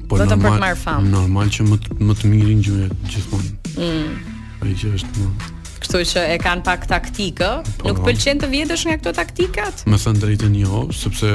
Po, 0.08 0.16
Vëtëm 0.16 0.40
për 0.42 0.50
të 0.50 0.60
marë 0.60 0.80
famë. 0.84 1.08
Normal 1.10 1.48
që 1.52 1.68
më 1.68 1.76
të, 1.82 1.88
më 2.00 2.14
të 2.14 2.24
mirin 2.32 2.62
gjë, 2.64 2.88
gjithmonë. 3.10 3.50
Mm 3.76 4.33
ai 4.68 4.78
që 4.80 4.92
është 4.98 5.12
më. 5.18 5.50
Kështu 5.84 6.00
që 6.10 6.22
e 6.32 6.36
kanë 6.40 6.64
pak 6.64 6.84
taktikë, 6.88 7.50
po. 7.82 7.90
nuk 7.90 8.00
pëlqen 8.06 8.40
të 8.40 8.48
vjedhësh 8.52 8.86
nga 8.88 8.94
këto 9.00 9.12
taktikat? 9.18 9.82
Më 9.90 9.98
thënë 10.00 10.22
drejtën 10.22 10.54
jo, 10.62 10.80
sepse 10.96 11.32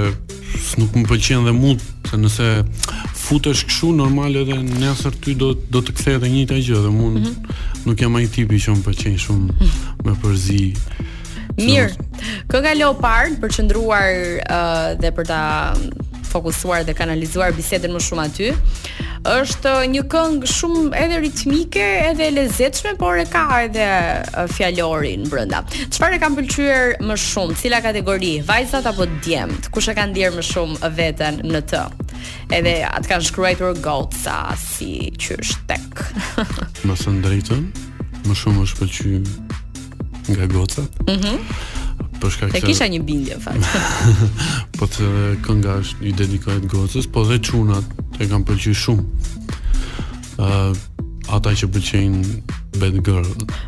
nuk 0.82 0.96
më 0.98 1.04
pëlqen 1.12 1.46
dhe 1.50 1.54
mund 1.54 1.86
se 2.10 2.18
nëse 2.18 2.48
futesh 3.20 3.68
kështu 3.70 3.92
normal 4.00 4.40
edhe 4.42 4.58
nesër 4.66 5.20
ty 5.26 5.36
do 5.38 5.52
do 5.54 5.84
të 5.86 5.94
kthehet 6.00 6.26
e 6.26 6.32
njëjta 6.34 6.58
gjë 6.66 6.82
dhe 6.88 6.94
mund 6.96 7.22
mm 7.22 7.30
-hmm. 7.30 7.86
nuk 7.86 8.02
jam 8.02 8.18
ai 8.18 8.26
tipi 8.28 8.58
që 8.58 8.74
më 8.80 8.84
pëlqen 8.88 9.20
shumë 9.26 9.48
mm 9.52 9.58
-hmm. 9.60 10.04
me 10.06 10.14
përzi. 10.22 10.64
Mirë. 11.60 11.94
Kënga 12.50 12.74
Leopard 12.80 13.34
përqendruar 13.42 14.12
uh, 14.48 15.00
dhe 15.02 15.10
për 15.18 15.24
ta 15.28 15.42
fokusuar 16.30 16.86
dhe 16.88 16.94
kanalizuar 16.98 17.54
bisedën 17.58 17.92
më 17.96 18.02
shumë 18.06 18.26
aty. 18.28 18.50
Është 19.30 19.72
një 19.94 20.04
këngë 20.14 20.50
shumë 20.52 20.94
edhe 21.02 21.18
ritmike, 21.26 21.86
edhe 22.12 22.28
e 22.30 22.34
lezetshme, 22.38 22.94
por 23.02 23.20
e 23.20 23.26
ka 23.34 23.44
edhe 23.66 23.88
fjalorin 24.54 25.26
brenda. 25.32 25.64
Çfarë 25.90 26.18
e 26.20 26.22
kanë 26.24 26.40
pëlqyer 26.40 26.94
më 27.10 27.18
shumë? 27.26 27.58
Cila 27.64 27.82
kategori? 27.86 28.34
Vajzat 28.48 28.88
apo 28.94 29.08
djemt? 29.26 29.68
Kush 29.74 29.90
e 29.92 29.98
ka 29.98 30.08
ndier 30.12 30.32
më 30.38 30.46
shumë 30.52 30.94
veten 30.96 31.42
në 31.50 31.64
të? 31.74 31.84
Edhe 32.56 32.78
atë 32.94 33.12
kanë 33.14 33.30
shkruar 33.30 33.76
Goca 33.84 34.40
si 34.60 35.10
qysh 35.20 35.56
tek. 35.68 36.02
Mosun 36.88 37.22
drejtën. 37.24 37.72
Më 38.28 38.36
shumë 38.36 38.64
është 38.68 38.80
pëlqyer 38.82 40.34
nga 40.34 40.48
Goca. 40.56 40.88
Mhm. 41.08 41.38
Mm 41.38 41.78
Po 42.20 42.28
kisha 42.68 42.88
një 42.92 43.00
bindje 43.06 43.38
në 43.38 43.42
fakt. 43.44 44.22
po 44.78 44.88
të 44.92 45.08
kënga 45.46 45.76
është 45.84 46.08
i 46.10 46.14
dedikohet 46.20 46.66
gocës, 46.72 47.08
po 47.12 47.24
dhe 47.30 47.38
çunat 47.44 48.20
e 48.20 48.28
kanë 48.28 48.46
pëlqyer 48.50 48.76
shumë. 48.76 49.06
ë 50.40 50.48
uh, 50.48 51.30
ata 51.38 51.52
që 51.62 51.70
pëlqejn 51.72 52.14
bad 52.80 53.00
girl. 53.04 53.26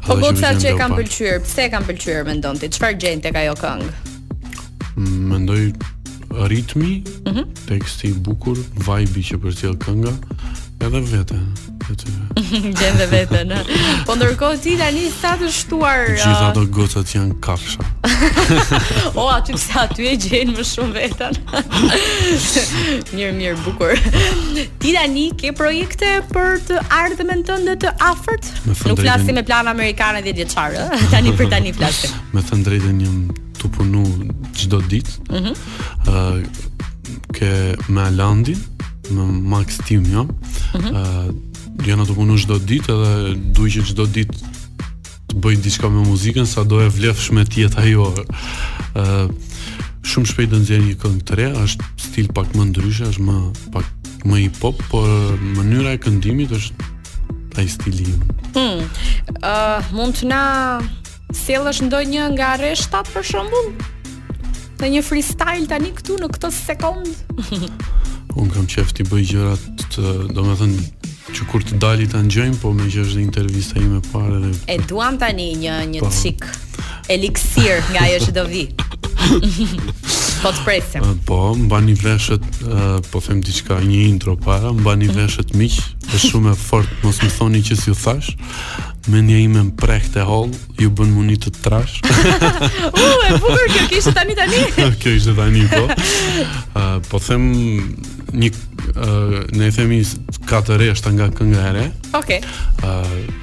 Po 0.07 0.15
gocsa 0.23 0.53
që 0.59 0.71
e 0.73 0.75
kanë 0.79 0.97
pëlqyer, 1.01 1.39
pse 1.45 1.65
e 1.67 1.71
kanë 1.73 1.89
pëlqyer 1.91 2.27
mendon 2.27 2.59
ti? 2.59 2.69
Çfarë 2.75 2.99
gjën 3.01 3.23
tek 3.27 3.39
ajo 3.41 3.55
këngë? 3.61 3.91
Mendoj 5.31 5.65
ritmi, 6.51 7.01
mm 7.03 7.33
-hmm. 7.35 7.45
teksti 7.67 8.07
i 8.07 8.13
bukur, 8.13 8.57
vibe-i 8.87 9.23
që 9.29 9.35
përcjell 9.43 9.75
kënga, 9.79 10.13
Edhe 10.81 11.01
vete. 11.03 11.35
Gjen 12.77 12.95
dhe 12.97 13.05
vete, 13.09 13.41
në. 13.49 13.57
Po 14.07 14.15
ndërkohë 14.17 14.57
ti 14.63 14.71
tani 14.79 15.03
sa 15.11 15.33
të 15.37 15.49
shtuar 15.53 16.05
Gjithë 16.15 16.63
uh, 16.63 16.79
ato 16.79 17.01
janë 17.13 17.35
kafsha. 17.43 17.85
o 19.19 19.25
aty 19.33 19.53
pse 19.57 19.75
aty 19.81 20.07
e 20.09 20.13
gjen 20.23 20.53
më 20.57 20.65
shumë 20.71 20.95
veten. 20.95 21.37
mirë, 23.15 23.35
mirë, 23.37 23.53
bukur. 23.65 23.93
Ti 24.81 24.95
tani 24.97 25.27
ke 25.43 25.51
projekte 25.59 26.13
për 26.31 26.57
të 26.71 26.79
ardhmen 27.01 27.43
tënde 27.47 27.77
të 27.85 27.93
afërt? 28.07 28.49
Nuk 28.69 29.01
flasim 29.03 29.37
me 29.37 29.45
plan 29.47 29.69
amerikan 29.73 30.17
10 30.21 30.33
vjeçar, 30.41 30.77
ëh. 30.81 31.05
Tani 31.13 31.35
për 31.39 31.51
tani 31.53 31.75
flasim. 31.77 32.15
Me 32.33 32.41
të 32.45 32.61
drejtën 32.67 32.99
një 33.03 33.39
tu 33.61 33.69
punu 33.69 34.07
çdo 34.57 34.81
ditë. 34.89 35.17
Ëh. 35.29 35.31
Mm 35.31 35.45
-hmm. 35.45 35.55
uh, 36.09 36.69
ke 37.37 37.53
me 37.89 38.01
Alandin 38.07 38.70
me 39.11 39.25
Max 39.55 39.77
Team, 39.87 40.05
jo. 40.11 40.21
Ëh, 40.73 40.79
mm 40.79 40.87
-hmm. 41.85 41.99
uh, 41.99 42.07
të 42.07 42.13
punoj 42.15 42.37
çdo 42.43 42.57
ditë 42.69 42.89
edhe 42.93 43.13
duaj 43.55 43.69
që 43.77 43.81
çdo 43.89 44.05
ditë 44.15 44.35
të 45.27 45.33
bëj 45.43 45.55
diçka 45.65 45.87
me 45.89 46.01
muzikën 46.11 46.45
sa 46.45 46.63
do 46.63 46.77
e 46.85 46.89
vlefshme 46.97 47.45
ti 47.45 47.61
jetë 47.65 47.77
ajo. 47.83 48.05
Ëh, 48.11 48.21
uh, 49.23 49.27
shumë 50.03 50.27
shpejt 50.29 50.49
do 50.51 50.57
nxjerr 50.57 50.83
një 50.87 50.95
këngë 51.01 51.23
të 51.27 51.33
re, 51.37 51.47
është 51.65 51.83
stil 51.97 52.27
pak 52.35 52.47
më 52.55 52.63
ndryshe, 52.69 53.03
është 53.11 53.21
më 53.27 53.35
pak 53.73 53.85
më 54.25 54.35
hip 54.43 54.57
hop, 54.61 54.77
por 54.91 55.05
mënyra 55.57 55.91
e 55.95 56.01
këndimit 56.03 56.51
është 56.57 56.79
ai 57.59 57.67
stili 57.67 58.03
im. 58.05 58.21
Hm. 58.55 58.81
Ëh, 59.43 59.51
uh, 59.53 59.79
mund 59.97 60.13
të 60.19 60.23
na 60.33 60.41
sjellësh 61.43 61.81
ndonjë 61.85 62.23
nga 62.35 62.51
rreshtat 62.59 63.07
për 63.13 63.23
shembull? 63.29 63.71
Në 64.81 64.87
një 64.93 65.01
freestyle 65.07 65.67
tani 65.69 65.91
këtu 65.97 66.13
në 66.17 66.27
këtë 66.33 66.49
sekond. 66.67 67.07
Unë 68.39 68.53
kam 68.55 68.67
qef 68.71 68.93
t'i 68.95 69.03
bëj 69.09 69.25
gjërat 69.33 69.65
të, 69.91 70.11
do 70.35 70.43
me 70.47 70.55
thënë, 70.59 70.85
që 71.35 71.47
kur 71.51 71.63
të 71.67 71.79
dali 71.83 72.07
të 72.11 72.21
ngjojm 72.29 72.55
po 72.61 72.71
me 72.75 72.87
që 72.87 73.03
është 73.03 73.19
një 73.19 73.25
intervista 73.27 73.79
ime 73.81 73.99
pare 74.11 74.39
dhe... 74.45 74.51
E 74.71 74.77
duam 74.89 75.17
tani 75.21 75.49
një, 75.63 75.79
një 75.95 76.05
të 76.05 76.33
eliksir 77.11 77.81
nga 77.91 78.05
jo 78.13 78.19
që 78.27 78.35
do 78.37 78.45
vi. 78.47 78.63
po 80.41 80.49
të 80.49 80.61
presim. 80.65 81.03
Eh, 81.05 81.17
po, 81.27 81.51
mba 81.57 81.79
një 81.83 81.95
veshët, 82.01 82.45
eh, 82.71 82.93
po 83.11 83.19
them 83.21 83.41
diçka 83.45 83.77
një 83.83 84.03
intro 84.13 84.37
para, 84.41 84.71
mba 84.75 84.95
një 84.97 85.09
mhm. 85.11 85.17
veshët 85.19 85.51
miq, 85.59 85.75
e 86.15 86.21
shumë 86.23 86.53
e 86.55 86.59
fort, 86.59 86.95
mos 87.03 87.19
më 87.23 87.29
thoni 87.35 87.61
që 87.67 87.77
si 87.81 87.91
u 87.91 87.97
thash, 87.97 88.31
me 89.11 89.21
një 89.25 89.39
ime 89.47 89.63
më 89.67 89.99
të 90.13 90.23
hol, 90.29 90.49
ju 90.79 90.89
bën 90.91 91.11
mundi 91.15 91.37
të 91.41 91.51
trash. 91.61 91.99
U, 92.95 93.03
e 93.03 93.37
bukur, 93.37 93.67
kjo 93.89 93.99
ishte 93.99 94.13
tani 94.17 94.35
tani. 94.37 94.61
kjo 95.01 95.11
ishte 95.19 95.33
tani, 95.37 95.65
po. 95.71 95.83
Uh, 96.75 96.99
po 97.09 97.19
them, 97.25 97.47
një 98.33 98.49
uh, 98.95 99.37
ne 99.57 99.67
i 99.67 99.73
themi 99.75 100.01
katër 100.47 100.85
është 100.93 101.13
nga 101.17 101.29
kënga 101.35 101.65
e 101.71 101.77
re. 101.77 101.85
Okej. 102.23 102.41
Okay. 102.41 102.41
Uh, 102.83 103.39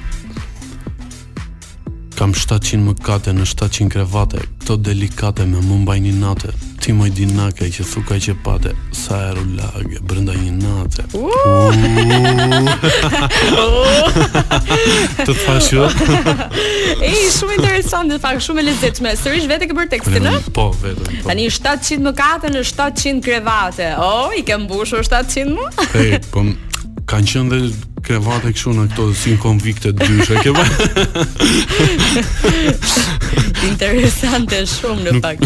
Kam 2.19 2.33
700 2.35 2.75
më 2.83 2.93
kate 2.99 3.31
në 3.31 3.45
700 3.47 3.85
krevate 3.93 4.41
Këto 4.59 4.75
delikate 4.83 5.45
me 5.47 5.61
më 5.63 5.77
mbaj 5.85 5.95
një 6.03 6.09
natë 6.19 6.49
Ti 6.83 6.91
më 6.97 7.05
i 7.07 7.13
dinake 7.15 7.69
që 7.71 7.85
thuka 7.87 8.17
që 8.25 8.35
pate 8.43 8.73
Sa 8.91 9.21
e 9.29 9.29
rullage 9.37 10.01
brënda 10.03 10.35
një 10.35 10.51
nate 10.59 11.07
Uuuu 11.15 11.79
Uuuu 13.63 13.87
të 14.09 15.25
të 15.27 15.35
thash 15.39 15.69
e, 17.05 17.11
shumë 17.33 17.57
interesant, 17.59 18.11
në 18.11 18.19
fakt 18.23 18.45
shumë 18.45 18.61
e 18.63 18.67
lezetshme. 18.69 19.13
Sërish 19.19 19.47
vetë 19.49 19.69
ke 19.71 19.77
bërë 19.77 19.91
tekstin, 19.95 20.27
a? 20.29 20.35
Po, 20.55 20.69
vetëm. 20.81 21.11
Po. 21.19 21.27
Tani 21.29 21.49
704 21.53 22.53
në 22.55 22.63
700 22.71 23.19
krevate. 23.25 23.91
Oh, 24.03 24.31
i 24.39 24.43
ke 24.47 24.57
mbushur 24.63 25.05
700 25.07 25.53
më? 25.53 25.69
Ej, 26.01 26.17
po 26.33 26.43
kanë 27.09 27.31
qenë 27.33 27.51
dhe 27.51 27.69
krevate 28.05 28.51
këshu 28.55 28.71
në 28.77 28.83
këto 28.91 29.05
si 29.17 29.33
konvikte 29.41 29.91
dyshe, 29.97 30.37
ke 30.45 30.51
ba? 30.55 30.65
Interesante 33.69 34.61
shumë 34.69 35.07
në 35.17 35.23
pak. 35.23 35.41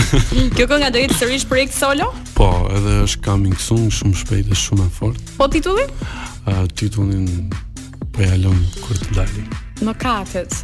Kjo 0.54 0.68
kënë 0.68 0.82
nga 0.84 0.92
do 0.94 1.04
sërish 1.18 1.48
projekt 1.50 1.76
solo? 1.78 2.12
Po, 2.38 2.52
edhe 2.76 3.00
është 3.08 3.24
coming 3.26 3.56
soon, 3.64 3.88
shumë 3.96 4.20
shpejt 4.22 4.52
e 4.54 4.60
shumë 4.66 4.90
e 4.90 4.94
fort. 5.00 5.24
Po 5.40 5.48
titullin? 5.56 5.96
Uh, 6.44 6.66
titullin 6.76 7.28
po 8.14 8.22
ja 8.22 8.38
lëm 8.38 8.60
kur 8.84 9.00
të 9.02 9.16
dali. 9.18 9.44
Në 9.84 9.94
katet. 10.04 10.58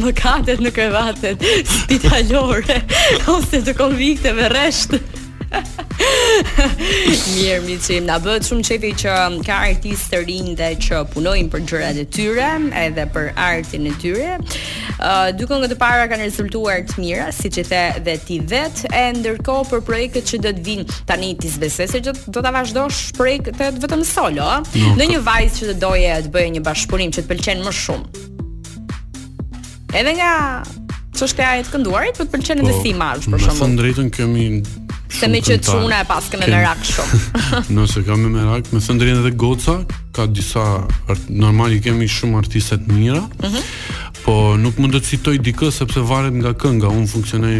në 0.00 0.12
katet 0.18 0.62
në 0.64 0.72
krevatet, 0.74 1.44
spitalore, 1.70 2.80
ose 3.36 3.60
të 3.68 3.76
konvikte 3.78 4.34
me 4.38 4.48
reshtë. 4.52 5.00
Mirë, 6.02 7.60
mi 7.66 7.76
që 7.80 7.98
nga 8.06 8.16
bëtë 8.22 8.48
shumë 8.48 8.64
qefi 8.66 8.90
që 9.02 9.14
ka 9.46 9.58
artistë 9.68 10.12
të 10.12 10.20
rinë 10.28 10.54
dhe 10.58 10.68
që 10.86 11.00
punojnë 11.12 11.52
për 11.52 11.62
gjëra 11.70 11.90
dhe 11.98 12.04
tyre 12.16 12.48
edhe 12.84 13.04
për 13.14 13.28
artin 13.44 13.86
e 13.90 13.92
tyre. 14.02 14.30
Uh, 14.98 15.28
Dukon 15.38 15.62
këtë 15.64 15.78
para 15.80 16.08
kanë 16.10 16.26
rezultuar 16.26 16.82
të 16.88 17.02
mira, 17.02 17.28
si 17.34 17.50
që 17.52 17.64
the 17.70 17.84
dhe 18.08 18.16
ti 18.26 18.40
vetë, 18.50 18.90
e 18.98 19.04
ndërko 19.20 19.58
për 19.70 19.84
projekët 19.88 20.30
që 20.32 20.42
do 20.44 20.54
të 20.58 20.66
vinë 20.66 20.98
tani 21.08 21.32
ti 21.42 21.52
zbese, 21.54 21.86
se 21.92 22.02
që 22.02 22.16
do 22.34 22.40
të 22.42 22.46
vazhdo 22.58 22.86
të 23.18 23.72
vetëm 23.86 24.06
solo, 24.06 24.42
no, 24.42 24.92
në 24.98 25.10
një 25.14 25.22
vajzë 25.26 25.58
që 25.60 25.70
të 25.72 25.78
doje 25.82 26.18
të 26.26 26.30
bëjë 26.34 26.52
një 26.58 26.62
bashkëpunim 26.66 27.12
që 27.16 27.22
të 27.26 27.32
pëlqenë 27.32 27.66
më 27.68 27.74
shumë. 27.82 28.28
Edhe 29.98 30.16
nga 30.18 30.32
që 31.12 31.26
e 31.44 31.50
ajet 31.52 31.68
kënduarit, 31.74 32.16
për 32.18 32.26
të 32.26 32.32
pëlqen 32.32 32.62
edhe 32.62 32.74
po, 32.78 32.82
si 32.82 32.94
marrë, 32.96 33.26
për 33.34 33.44
shumë. 33.44 33.68
Në 33.68 33.76
të 33.76 33.82
drejtën 33.82 34.08
kemi 34.16 34.46
Se 35.12 35.28
me 35.28 35.38
që 35.44 35.58
çuna 35.62 36.00
e 36.00 36.04
pas 36.08 36.24
kemë 36.32 36.48
merak 36.48 36.80
shumë. 36.88 37.18
Nëse 37.76 38.00
kam 38.06 38.22
me 38.24 38.30
merak, 38.32 38.70
me 38.72 38.80
thënë 38.82 39.02
drejtë 39.02 39.20
edhe 39.22 39.32
goca 39.38 39.74
ka 40.16 40.24
disa 40.28 40.62
normali 41.28 41.80
kemi 41.84 42.08
shumë 42.10 42.40
artiste 42.40 42.78
të 42.80 42.94
mira. 42.96 43.20
Mhm. 43.42 43.60
Po 44.22 44.52
nuk 44.56 44.78
mund 44.80 44.94
të 44.96 45.00
citoj 45.10 45.34
dikë 45.44 45.68
sepse 45.74 45.98
varet 46.06 46.34
nga 46.40 46.52
kënga, 46.54 46.90
Unë 46.94 47.08
funksionoj 47.10 47.56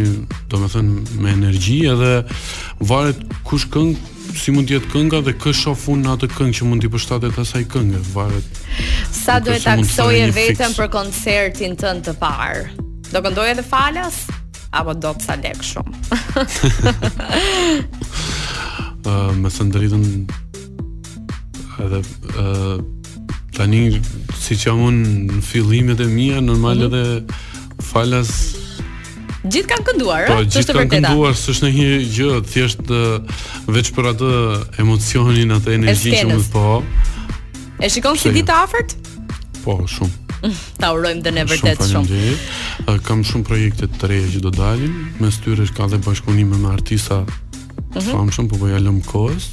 domethënë 0.51 1.19
me 1.21 1.33
energji 1.35 1.77
edhe 1.93 2.13
varet 2.89 3.19
kush 3.47 3.67
këng 3.73 3.93
si 4.39 4.53
mund 4.55 4.69
të 4.71 4.77
jetë 4.79 4.91
kënga 4.95 5.19
dhe 5.27 5.35
kë 5.37 5.53
shoh 5.61 5.89
në 6.03 6.15
atë 6.15 6.31
këngë 6.33 6.57
që 6.59 6.69
mund 6.71 6.81
t'i 6.83 6.89
përshtatet 6.95 7.37
asaj 7.43 7.67
këngë, 7.75 7.99
varet. 8.15 8.63
Sa 9.13 9.37
duhet 9.43 9.63
ta 9.67 9.75
ksoje 9.83 10.25
vetëm 10.35 10.73
për 10.79 10.91
koncertin 10.95 11.75
tën 11.79 12.01
të 12.07 12.15
parë? 12.23 12.65
Do 13.13 13.21
këndoje 13.21 13.53
edhe 13.57 13.67
falas 13.69 14.23
apo 14.73 14.95
do 14.97 15.11
të 15.13 15.27
sa 15.29 15.37
lek 15.37 15.61
shumë? 15.75 16.15
uh, 19.05 19.35
me 19.41 19.51
së 19.51 19.67
dritën 19.73 20.05
edhe 21.83 21.99
uh, 22.39 22.81
tani 23.55 23.83
si 24.39 24.57
që 24.59 24.73
amun 24.73 24.99
në 25.29 25.41
fillimet 25.45 26.01
e 26.01 26.07
mija 26.11 26.41
normal 26.41 26.81
mhm. 26.83 26.91
edhe 26.91 27.87
falas 27.91 28.33
Gjithë 29.43 29.67
kanë 29.67 29.83
kënduar, 29.83 30.21
po, 30.29 30.35
gjithë 30.55 30.73
kanë 30.77 30.91
kënduar, 30.93 31.33
së 31.35 31.51
shë 31.57 31.63
në 31.65 31.71
një 31.75 31.87
gjë, 32.15 32.27
thjesht 32.47 32.93
uh, 32.95 33.41
veç 33.75 33.89
për 33.97 34.07
atë 34.13 34.29
emocionin, 34.79 35.51
atë 35.57 35.75
energi 35.81 36.15
që 36.15 36.23
më 36.29 36.37
të 36.45 36.47
po. 36.55 36.79
E 37.83 37.91
shikon 37.91 38.15
si 38.23 38.31
ditë 38.39 38.55
afert? 38.63 38.95
Po, 39.65 39.81
shumë. 39.83 40.22
Ta 40.81 40.91
urojmë 40.95 41.23
dhe 41.25 41.31
ne 41.37 41.43
vërtet 41.47 41.83
shumë. 41.87 41.89
Shumë 41.89 42.11
faleminderit. 42.11 43.05
Kam 43.07 43.23
shumë 43.27 43.47
projekte 43.47 43.89
të 43.93 44.09
reja 44.11 44.31
që 44.35 44.41
do 44.45 44.51
dalin, 44.57 44.95
mes 45.23 45.37
tyre 45.43 45.67
ka 45.75 45.87
dhe 45.93 45.99
bashkëpunime 46.05 46.59
me 46.63 46.71
artista 46.73 47.21
të 47.25 48.01
mhm. 48.01 48.09
famshëm, 48.09 48.49
po 48.51 48.59
po 48.63 48.71
ja 48.71 48.81
lëm 48.83 48.99
kohës. 49.07 49.49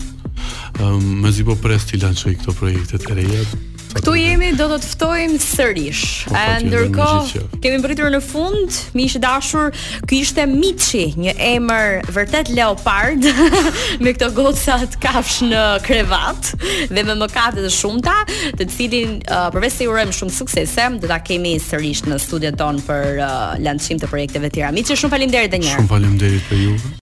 Ëm, 0.80 0.94
um, 0.94 1.10
mezi 1.26 1.44
po 1.46 1.58
pres 1.60 1.84
ti 1.90 2.00
lançoj 2.00 2.34
këto 2.40 2.56
projekte 2.58 3.00
të 3.02 3.18
reja. 3.20 3.44
Këtu 3.90 4.12
jemi 4.14 4.50
do 4.54 4.68
të 4.70 4.76
të 4.84 4.88
ftojmë 4.92 5.38
sërish. 5.42 6.00
Po, 6.30 6.42
ndërkohë 6.62 7.40
kemi 7.62 7.80
mbritur 7.80 8.10
në 8.14 8.20
fund, 8.22 8.76
miq 8.94 9.16
dashur, 9.22 9.74
ky 10.06 10.20
ishte 10.22 10.44
Miçi, 10.46 11.06
një 11.18 11.34
emër 11.56 12.06
vërtet 12.14 12.52
leopard 12.54 13.26
me 14.04 14.12
këto 14.14 14.28
goca 14.36 14.76
të 14.84 15.00
kafsh 15.02 15.40
në 15.50 15.64
krevat 15.88 16.52
dhe 16.92 17.02
me 17.10 17.18
mëkate 17.24 17.64
të 17.64 17.72
shumta, 17.80 18.14
të 18.60 18.68
cilin 18.76 19.16
uh, 19.26 19.50
përveç 19.56 19.80
se 19.80 19.90
urojmë 19.90 20.16
shumë 20.20 20.38
suksese, 20.38 20.86
do 21.02 21.10
ta 21.10 21.18
kemi 21.26 21.56
sërish 21.62 22.04
në 22.06 22.20
studion 22.22 22.60
ton 22.62 22.78
për 22.86 23.18
uh, 23.18 23.58
lançim 23.66 23.98
të 24.02 24.12
projekteve 24.12 24.52
të 24.52 24.60
tjera. 24.60 24.74
Miçi, 24.76 24.94
shumë 25.02 25.16
faleminderit 25.18 25.50
edhe 25.50 25.64
një 25.64 25.72
herë. 25.74 25.82
Shumë 25.82 25.94
faleminderit 25.96 26.50
për 26.52 26.66
ju. 26.68 26.96